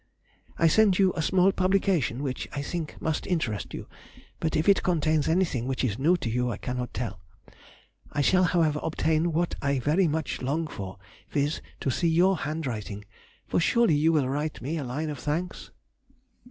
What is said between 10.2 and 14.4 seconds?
long for, viz., to see your handwriting, for surely you will